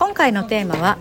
[0.00, 0.96] 今回のテーマは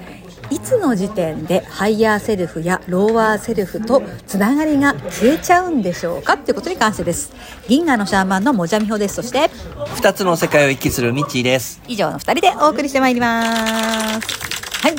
[0.50, 7.32] いつの時点でハイヤーセルフやローワーセルフとつながりが消えちゃうんでしょうかっていうことに関してです。
[7.70, 9.16] 銀河のシャーマンのもじゃみほです。
[9.16, 9.50] そして
[9.96, 11.82] 二つの世界を行き来するミッチーです。
[11.88, 13.42] 以上の二人でお送りしてまいりま
[14.20, 14.82] す。
[14.86, 14.96] はい。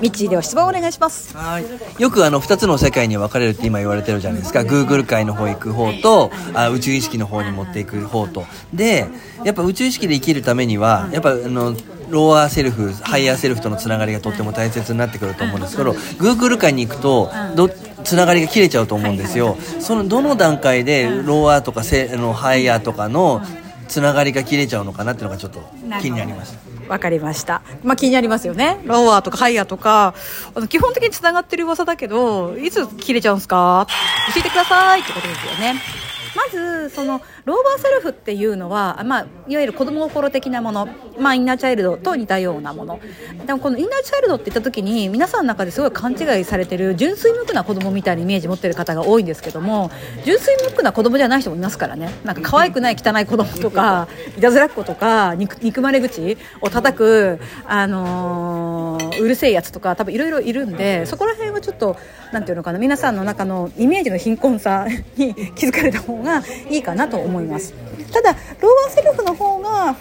[0.00, 1.36] ミッチーでは質問お願いします。
[1.36, 1.64] はい。
[1.98, 4.60] よくあの2つの世界に分かれるって今言われてるじゃないですか。
[4.60, 8.46] Google 界の方行く方とあ宇宙意識の方に持っていく方と。
[8.74, 9.06] で
[9.44, 11.76] やっぱ宇宙意識で生きるためにはやっぱあの
[12.08, 17.68] ローアーセルフハイヤーセルフとのつながりがとっても大切になってくると思うんですけど Google 界に行くとど
[18.04, 19.56] つながりが切れちゃうと思うんですよ。
[19.80, 23.42] そのどの段階でローアーとかセあのハイヤーとかの
[23.88, 25.60] つながりが切れちゃうのかなっていうのがちょっと
[26.00, 26.58] 気になりました。
[26.88, 27.60] わかりました。
[27.82, 28.80] まあ気になりますよね。
[28.84, 30.14] ローワーとかハイヤーとか、
[30.54, 33.86] あの基本的に繋がってる噂だけど、いつ切れちゃうんすか？
[34.34, 35.74] 教えてくださいってことですよね。
[36.34, 43.00] まず、その、ローバーセルフっていうのは、まあ、いわゆる子供心的なもの、まあ、インナーチャイルドと似たようなもの。
[43.46, 49.90] でも、このインナーチャイルドって言った時に、皆さんの中ですごい勘違いされてる、純粋無垢な子供みたいなイメージ持ってる方が多いんですけども、
[50.24, 52.12] 純粋無垢な子供じゃない人もいますからね。
[52.24, 61.96] なんか可愛くない汚い子供とか、いたずらっ子とか、憎まれ口を叩く、あのーうるせえやつとか、多分いろいろいるんで、そこら辺はちょっと、
[62.32, 67.74] なんていうのかな、皆さんの中のイメージの貧困さ に気づかれた方がいいかなと思います。
[68.12, 69.96] ただ、ローワーセルフの方が、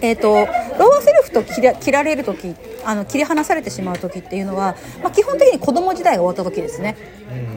[0.00, 6.96] えー、とローワーセルフと切ら切られる時あの切り離されてしまう時っていうのは、まあ、基本的に子供時代が終わった時ですね、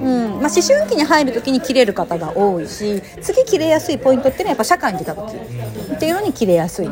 [0.02, 0.42] うん。
[0.42, 6.90] まあ、思春期に入る時に切れる方が多いし次切れやすいポイントっていうのはやっぱ社会に出た時っていうのに切れやすい。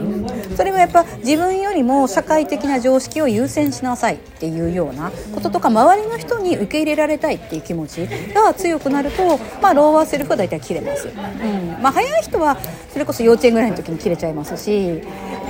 [0.55, 11.81] それはやっぱ自分よりも社会的な常識を優先しなさいっていうようなこととか周りの人に受け入れられたいっていう気持ちが強くなると、まあ、ローワーセルフは大体切れます、うん。
[11.81, 12.57] まあ、早い人は
[12.91, 15.01] それこそ幼稚園ぐらいの時に切れちゃいますし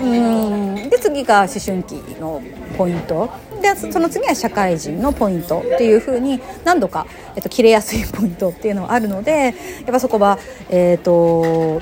[0.01, 0.89] うん。
[0.89, 2.41] で次が思春期の
[2.77, 3.29] ポイント。
[3.61, 9.53] でその次は社会人のポイントっていう風に何度か、えっと、切れやすいポイントっていうのはあるのでやっ
[9.85, 10.39] ぱそこは
[10.69, 11.81] えっ、と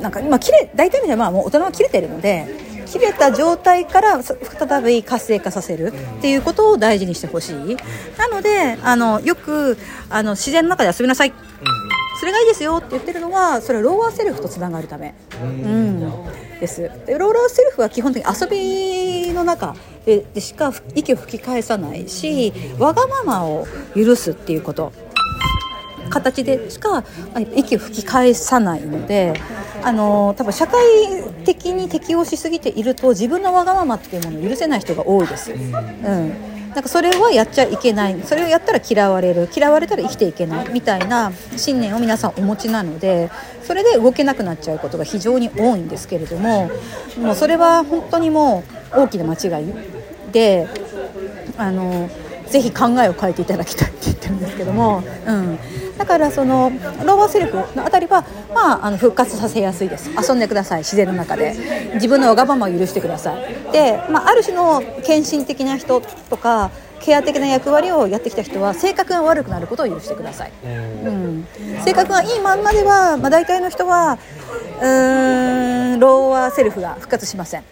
[0.00, 2.46] なんか今切れ大体の人はまあもう大人は切れてるので
[2.86, 7.76] 切れた状態から再び活性化させるっていうことを大事にしてほしい。
[8.16, 11.32] なのであのよくあの自然の中で遊びなさい。
[12.18, 16.12] それがいいですよって言ってるのはそれはローワーセルフとつながるため、うん、
[16.60, 16.82] です。
[17.06, 24.92] でローラーセルフは基本的に遊びの中ででしか息を吹き返さないしわがままを許すっていうこと。
[26.10, 27.04] 形でしか
[27.54, 29.32] 息を吹き返さないので
[29.82, 30.82] あの多分社会
[31.44, 35.52] 的に適応しすぎていると自分のわがままっていうものを許せない人が多いです。
[35.52, 36.32] うん。
[36.74, 38.20] なんかそれはやっちゃいけない。
[38.22, 39.48] それをやったら嫌われる。
[39.54, 40.68] 嫌われたら生きていけない。
[40.72, 43.30] みたいな信念を皆さんお持ちなので
[43.62, 46.70] それで動けなくなっちゃうことが非常に多いんですけれども
[47.18, 49.72] もうそれは本当にもう大きな間違い
[50.32, 50.68] で
[51.56, 52.08] あの
[52.48, 55.58] ぜひ考えを変えていただきたいって言ってるんですけども、うん、
[56.00, 56.70] だからその
[57.04, 58.24] ローバーセルフのあたりは、
[58.54, 60.08] まあ、あの復活させやすいです。
[60.10, 60.78] 遊んでください。
[60.78, 61.54] 自然の中で。
[61.94, 63.72] 自分のわがままを許してください。
[63.72, 71.46] で、まあ、ある種の献身的な人とかケア的な役割をやってきた人は性格が悪くなることを許してください、うん、
[71.82, 74.18] 性格がいいまんまでは、まあ、大体の人は
[74.80, 77.64] うーんローワーセルフが復活しません。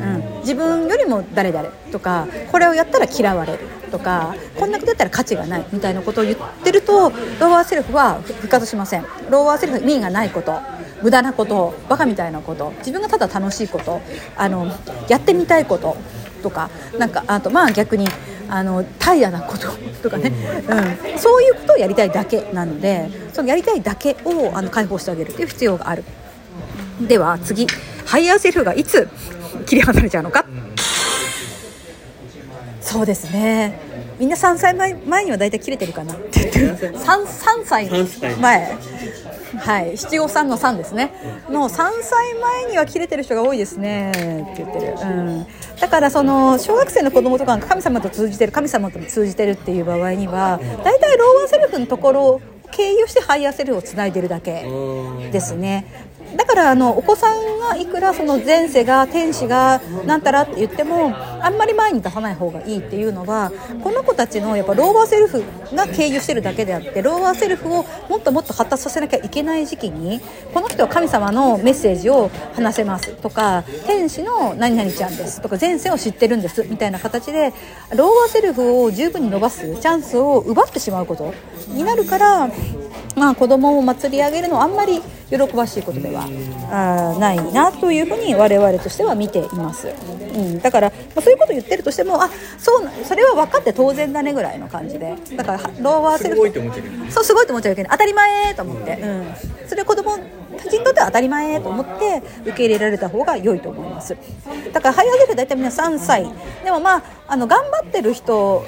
[0.00, 0.13] うん、
[0.44, 3.58] 自分よりも誰々とかこれをやったら嫌われる
[3.90, 9.02] とかこんなことやったら価値がないみたいなことを言ってるとローワーセルフは復活しません。
[9.30, 10.60] ローワーセルフ意味がないこと
[11.02, 14.00] 無駄なことバカみたいなこと自分がただ楽しいこと
[14.36, 14.66] あの
[15.08, 15.96] やってみたいこと
[16.42, 18.06] とかなんかあとまあ逆に
[18.48, 19.68] あの怠惰なこと
[20.02, 26.04] とかね、うん、そういうことをやりたいだけなのでそのやりたいだけをあの解放してあげるっていう必要がある。
[27.00, 27.66] では次。
[28.04, 29.08] ハイヤーセルフがいつ
[29.66, 30.44] 切り離れちゃうのか、
[32.80, 33.78] そうですね。
[34.20, 36.14] みんな3歳前前には大体切れてるかな。
[36.14, 37.88] って言ってる 3, 3歳
[38.40, 38.76] 前。
[39.56, 39.96] はい。
[39.96, 41.12] 七五三の3ですね。
[41.50, 44.10] の3歳前には切れてる人が多いですね。
[44.10, 44.14] っ
[44.54, 45.46] て言ってる、うん、
[45.80, 52.40] だからその小学生の子供とかが神様と通じてる神様と通じてるっていう場合には大体ローワーセルフのところを
[52.70, 54.64] 経由してハイヤーセルフをつないでるだけ
[55.32, 55.86] ですね。
[56.13, 56.13] だ
[56.54, 61.12] からあのお子さんがいくらその前世が天使がなんたらって言っても
[61.42, 63.50] あんまり前に出さない方がいいっていうのは
[63.82, 65.42] この子たちのやっぱローワーセルフ
[65.74, 70.20] が経由してるだけであってローワーセルフをもっともっと発達させなきゃいけない時期に
[70.52, 77.52] この人は神様のメッセージを話せますとか天使の何々ちゃんですとか前世を知ってるんですみたいな形で
[77.96, 81.34] ローバーセルフを十分に伸ばすチャンスを奪ってしまうこと
[81.66, 82.50] になるから
[83.16, 85.00] まあ、子供を祭り上げるのはあんまり
[85.30, 86.24] 喜ばしいことでは
[86.70, 95.14] あないなというふうに我々としては見ています、うん、だから、まあ、そういうことを言ってるとしてもあそうなそれは分かって当然だねぐらいの感じで。
[95.36, 99.34] だからはローワーセルフすごいと思っちゃうけどそうすごいと思っちゃうけど当たり前と思って、うん、
[99.68, 100.18] それ子供
[101.04, 104.16] たちにとっては当たり前と思って受け入れられた方が良いと思います。
[104.72, 106.30] だからハイアゼル大体みんな3歳。
[106.64, 108.64] でもまああの頑張ってる人、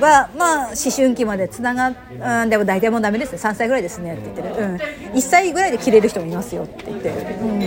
[0.00, 1.94] はまあ思春期までつながっ
[2.42, 3.38] うんでも大体もうダメですね。
[3.38, 4.14] 3歳ぐらいですね。
[4.14, 7.62] って言ってる、うん、1歳ぐらいで切れる人もいますよって言ってる、うん。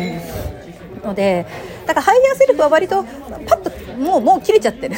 [1.05, 1.45] ので
[1.85, 4.95] だからハイヤーセルフは割とパッともうもう切れちゃってる。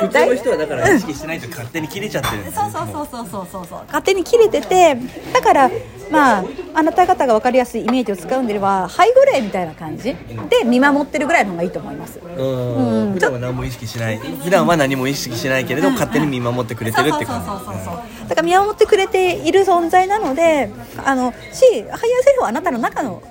[0.00, 3.80] 普通の人はだから意識してないと勝手に切れちゃってるんですよそうそうそうそうそうそう。
[3.86, 4.96] 勝手に切れてて
[5.32, 5.70] だから
[6.10, 10.16] まああなた方が分かりやすいイメージを使うんであれば背後霊みたいな感じで
[10.64, 12.18] 見守ってるぐらいの方がいいと思います。
[12.18, 13.12] うん。
[13.14, 14.18] 普段は何も意識しない。
[14.18, 17.46] 普段は何も意識しないけれど勝手に見守ってくれてるって感じ。
[17.46, 18.28] そうそうそうそう。
[18.28, 20.70] だから見守ってくれている存在なので
[21.04, 21.92] あのしハイヤー
[22.22, 23.22] セルフはあなたの中の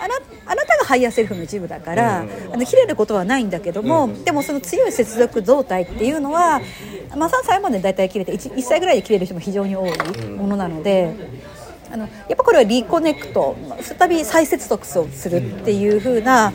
[0.00, 0.14] あな
[0.46, 6.60] あなたがハイヤーセルフの一部だから、あの切れることはないんだけども、でもその強い接続状態っていうのは、
[7.16, 11.14] まあ、3歳まで大体切れて 1, 1歳ぐらいで切れる人も非常に多いものなので。
[11.92, 16.52] あのやっぱこれはリコネクト再び再接続をするっていう風な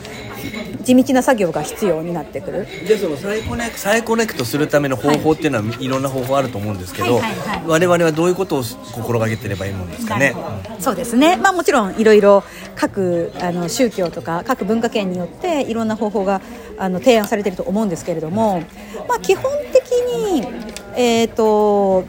[0.82, 2.66] 地道な作業が必要になってくる。
[2.86, 7.62] じゃあその再コネク再コネクトするための方法っていうのはいろんな方法あると思うんですけど、はいはいはい。
[7.66, 10.34] 我々はどういうことを心がけてればいいもんですかね？
[10.78, 12.44] そうですね、まあ、もちろんいろいろ
[12.76, 16.40] 各あの宗教とか各文化圏によっていろんな方法が
[16.78, 18.60] あの提案されていると思うんですけれども、
[19.08, 20.46] まあ、基本的に、
[20.96, 22.04] えー、と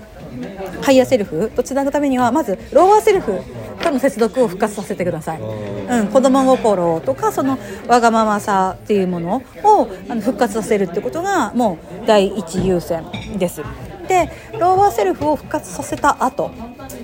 [0.82, 1.52] ハイヤーセルフ？
[1.56, 3.40] とつなぐためにはまずローワーセルフ
[3.82, 7.58] との接続を復活させてください、うん、子供心とかその
[7.88, 13.04] わがままさっていうものをあの復活させるってことがもう第一優先
[13.38, 13.62] です。
[14.08, 16.52] でローワーセルフを復活させた後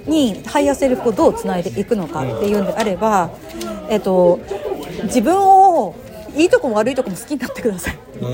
[0.07, 3.29] にハイヤーセルフをどうつないでいくのかっていうんであれば、
[3.89, 4.39] えっと、
[5.03, 5.95] 自分を
[6.35, 7.97] いいとこも悪いとこも好きになってください。
[8.21, 8.29] うん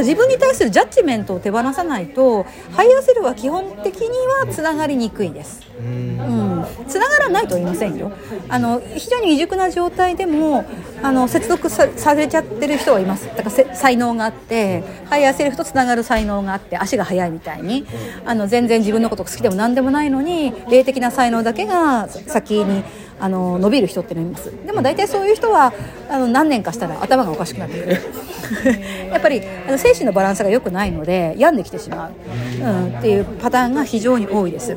[0.00, 5.62] 自分に対するジャッジメントを手放さないとハイヤーセルフは基本的にはつながりにくいです。
[5.80, 8.12] うん、つながらないとは言いませんよ。
[8.48, 10.64] あの非常に未熟な状態でも
[11.02, 13.26] あの接続さされちゃってる人はいます。
[13.28, 17.86] だからせ才能があってハイヤーセルフとつながる才能があって足が速いみたいに。
[18.24, 22.84] あの全然自分のこと好きでも何でもないのに霊的な才能だけが先に
[23.18, 24.52] あの伸びる人ってのいます。
[24.66, 25.72] でも大体そういう人は
[26.10, 27.96] あの何年かしたら頭がおかしくなってくる
[29.10, 34.76] やっぱりあの精神のバランスが良くないので病んできてしまう、うん、っていうパターンが非常に多いです。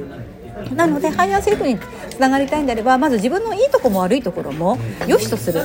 [0.76, 1.78] なのでハイヤーセルフに
[2.10, 4.78] つながりたいんであればまず自分のいいとこも悪いところも
[5.08, 5.62] 良しとする、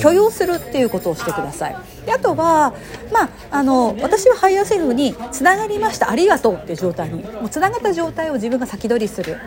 [0.00, 1.76] 許容するっていうことをしてください。
[2.06, 2.74] であとは、
[3.12, 6.10] まあ、あの私はハイヤーセルフにつながりました。
[6.10, 7.22] ありがとうっていう状態に。
[7.22, 9.38] もうつながった状態を自分が先取りする、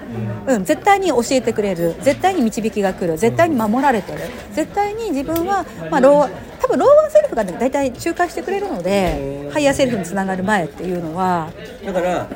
[0.47, 1.95] うん、絶対に教えてくれる。
[2.01, 3.17] 絶対に導きが来る。
[3.17, 4.19] 絶対に守られてる。
[4.53, 6.29] 絶対に自分は、まあ、ロー
[6.59, 11.51] 多分ローワーセルフが、ね、大体仲介してくれるのでハイヤーセルフにつながる前っていうのは。
[11.85, 12.27] だから、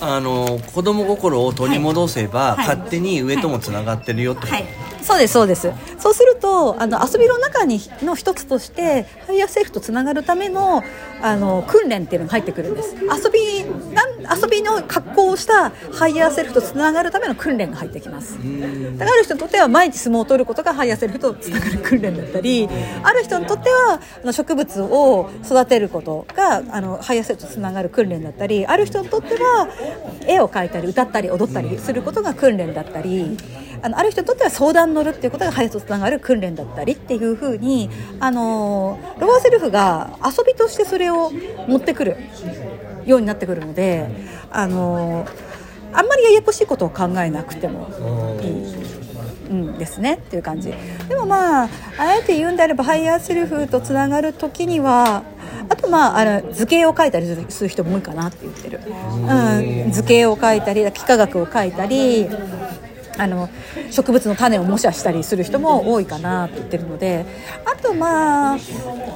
[0.00, 2.66] あの子供心を取り戻せば、はい。
[2.66, 4.64] 勝手に上ともつながってるよってこと、はい、
[5.02, 5.72] そうですそうです。
[5.98, 10.82] そうするとあの遊びの中にの一つとしてハイヤーセルフとつながるための
[11.20, 12.94] あの訓練っていうのが入ってくるんです。
[12.96, 13.64] 遊び
[13.94, 18.38] なん遊びの格好をしたハイヤーセルフとつながるための訓練が入ってきます。
[18.38, 22.68] だからある人にとっては毎日相撲を取ることがハイヤーセルフとつながる訓練だったり
[23.02, 29.68] ある人にとってはあの植物を育てることがあのハイヤーセルフとつながる訓練だったりある人にとっては
[30.26, 33.36] 絵を描いたり歌ったり踊ったりすることが訓練だったり
[33.82, 41.30] あのある人にとっては相談に乗るっていうことがハイヤーセルフとつながる訓練だったりっていうふうにあのローワーセルフが遊びとしてそれを
[41.66, 42.16] 持ってくる
[43.04, 44.08] ようになってくるので
[44.50, 45.26] あの
[45.92, 48.82] あんまりややこしいことを考えなくてもいい。
[49.52, 50.72] うんですねっていう感じ
[51.08, 55.22] でもまああえて言うんであればハイヤーセルフとつながる時には
[55.68, 62.28] あとまああの図形を描いたりする人も多いかなって言ってる、うん、図形を描いたり幾何学を描いたり
[63.18, 63.48] あの
[63.90, 67.26] 植物の種を模写したりする人も多いかなって言ってるので
[67.64, 68.58] あとまあ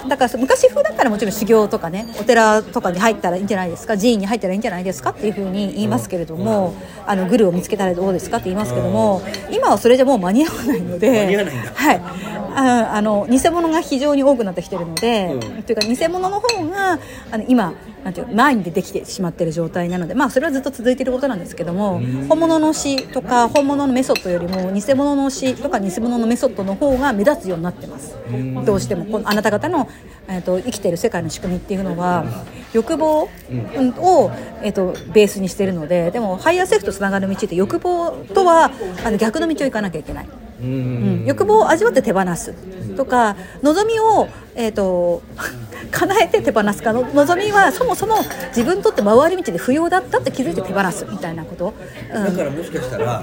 [0.09, 6.75] だから昔風だったらもちろん修行とかねお寺とかに入ったらいいんじゃないですか寺院に入ったらいいんじゃないですかっていうふうに言いますけれども、
[7.07, 11.73] あのグルを見つけたらどうですかって言いますけども今はそれじゃもう間に合わないので間に合わないんだ。
[11.75, 15.63] はいああの偽物が非常に多くなってきてるので、うん。
[15.63, 16.99] というか偽物の方が
[17.31, 28.17] あの今なんていう前に出てきてしまっている状態なのでまあそれはずっと続いていることなんですけども、本物の師とか本物のメソッドよりも偽物の師とか偽物のメソッドの方が目立つようになってます。
[28.65, 29.89] どうしてもこのあなた方の、
[30.29, 32.25] えー、と生きている世界の仕組みっていうのは
[32.73, 33.95] 欲望うん。
[33.99, 34.31] を、
[34.63, 38.71] えー、とベースにしてるのででもハイヤーセルフとつながる道って欲望とは
[39.05, 40.29] あの逆の道を行かなきゃいけない。
[40.67, 42.53] うん、欲望を味わって手放す
[42.97, 45.23] とか望みを、えー、と
[45.91, 48.17] 叶えて手放すかの望みはそもそも
[48.49, 51.75] 自分にとって回り道で不要だったって気づいて手放すみたいなこと、
[52.13, 52.25] うん。
[52.25, 53.23] だからもしかしたら、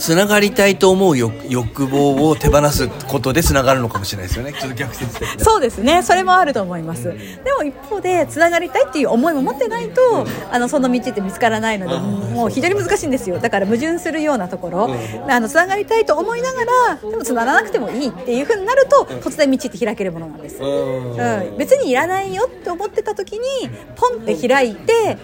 [0.00, 4.54] つながりたいと思う欲欲望を手放すことでつながるのかもしれないですよね。
[4.54, 5.44] ちょっと逆説的な。
[5.44, 6.02] そうですね。
[6.02, 7.04] それもあると思います。
[7.04, 11.98] でも一方でつながりたいっていう思いも持ってないとあのその道って見つからないので
[12.34, 13.38] もう非常に難しいんですよ。
[13.38, 14.96] だから矛盾するようなところ。
[15.28, 25.18] あのつながりたいと思いながらでもつながらなくてもいいっていうふうになると突然道って開けるものなんです、うん、別にいらないよって思ってた時にポンって開いて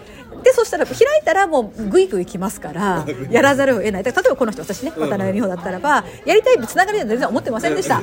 [0.46, 4.04] でそしたら開いたらもうぐいぐいきますから やらざるを得ない。
[4.04, 8.00] 例えばこの人私ね渡辺美穂だったらばやりたいつながりは全然思ってませんでした。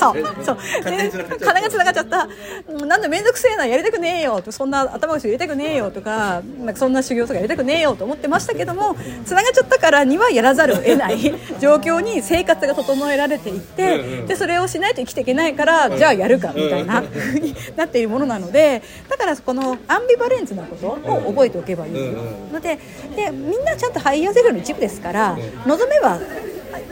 [0.00, 0.56] そうそう。
[0.84, 1.12] で
[1.44, 2.26] 金がつながっちゃった。
[2.68, 11.18] うんなんで面倒くせえなやりたくねえよとそんな頭打ちやりたくねえよとかなんかそんな修行とかやりたくねえよと思ってましたけどもつながっちゃったからにはやらざるを得ない。
[11.60, 22.78] 状況に生活が整えられていってでそれをしないと生きていけないからじゃあやるかみたいな風 になっているものなのでだからこのアンビバレンスなことを覚えておけばいいので
[23.16, 26.20] でみんなちゃんとハイヤーゼロの一部ですから望めば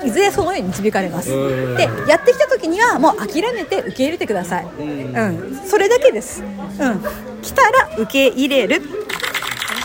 [0.05, 1.31] いずれそのように導かれます。
[1.31, 6.51] でやってきた時にはもう諦めて受け入れてください、うん、それだけです、うん、
[7.43, 8.77] 来たら受け入れる。
[8.77, 8.79] っ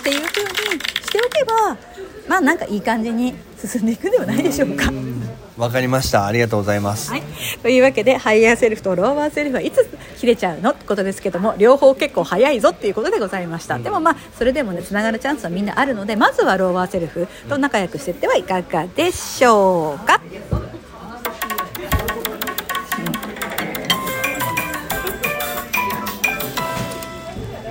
[0.05, 1.77] ていう風にしておけば
[2.27, 4.91] まあなんかいい感じに進んでいくんではないでしょうか。
[5.57, 6.25] わかりました。
[6.25, 7.23] ありがとうございます、はい、
[7.61, 20.21] というわけでハイヤーセルフとローワーセルフはいつ切れちゃうのってことですけども両方結構早いぞっていうことでございました、でもまあそれでもねつながるチャンスはみんなあるのでまずはローワーセルフと仲良くしていってはいかがでしょうか？